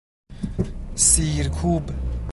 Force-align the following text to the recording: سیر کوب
سیر 0.95 1.47
کوب 1.49 1.89